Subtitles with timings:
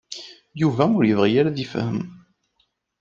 [0.61, 1.99] Yuba ur yebɣi ad yefhem.